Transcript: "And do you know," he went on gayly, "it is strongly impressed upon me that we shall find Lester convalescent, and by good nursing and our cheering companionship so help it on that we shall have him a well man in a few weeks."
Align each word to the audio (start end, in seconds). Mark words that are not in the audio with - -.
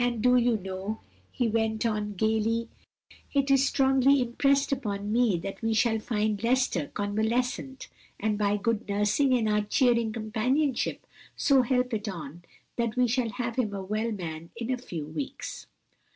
"And 0.00 0.20
do 0.20 0.34
you 0.34 0.56
know," 0.56 1.00
he 1.30 1.46
went 1.46 1.86
on 1.86 2.14
gayly, 2.14 2.68
"it 3.32 3.52
is 3.52 3.68
strongly 3.68 4.20
impressed 4.20 4.72
upon 4.72 5.12
me 5.12 5.36
that 5.38 5.62
we 5.62 5.74
shall 5.74 6.00
find 6.00 6.42
Lester 6.42 6.88
convalescent, 6.88 7.86
and 8.18 8.36
by 8.36 8.56
good 8.56 8.88
nursing 8.88 9.32
and 9.32 9.48
our 9.48 9.60
cheering 9.62 10.12
companionship 10.12 11.06
so 11.36 11.62
help 11.62 11.94
it 11.94 12.08
on 12.08 12.42
that 12.74 12.96
we 12.96 13.06
shall 13.06 13.28
have 13.30 13.54
him 13.54 13.72
a 13.72 13.80
well 13.84 14.10
man 14.10 14.50
in 14.56 14.72
a 14.72 14.76
few 14.76 15.06
weeks." 15.06 15.68